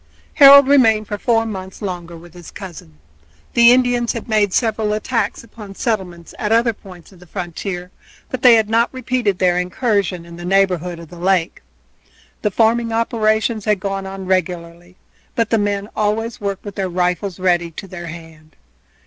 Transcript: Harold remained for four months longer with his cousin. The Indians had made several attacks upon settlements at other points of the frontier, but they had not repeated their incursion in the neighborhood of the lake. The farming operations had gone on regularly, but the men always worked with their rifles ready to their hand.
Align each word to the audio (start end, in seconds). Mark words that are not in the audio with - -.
Harold 0.33 0.67
remained 0.67 1.07
for 1.07 1.19
four 1.19 1.45
months 1.45 1.79
longer 1.79 2.17
with 2.17 2.33
his 2.33 2.49
cousin. 2.49 2.97
The 3.53 3.71
Indians 3.71 4.13
had 4.13 4.27
made 4.27 4.51
several 4.51 4.93
attacks 4.93 5.43
upon 5.43 5.75
settlements 5.75 6.33
at 6.39 6.51
other 6.51 6.73
points 6.73 7.11
of 7.11 7.19
the 7.19 7.27
frontier, 7.27 7.91
but 8.27 8.41
they 8.41 8.55
had 8.55 8.67
not 8.67 8.91
repeated 8.91 9.37
their 9.37 9.59
incursion 9.59 10.25
in 10.25 10.37
the 10.37 10.43
neighborhood 10.43 10.97
of 10.97 11.09
the 11.09 11.19
lake. 11.19 11.61
The 12.41 12.49
farming 12.49 12.91
operations 12.91 13.65
had 13.65 13.79
gone 13.79 14.07
on 14.07 14.25
regularly, 14.25 14.95
but 15.35 15.51
the 15.51 15.59
men 15.59 15.87
always 15.95 16.41
worked 16.41 16.65
with 16.65 16.73
their 16.73 16.89
rifles 16.89 17.39
ready 17.39 17.69
to 17.69 17.87
their 17.87 18.07
hand. 18.07 18.55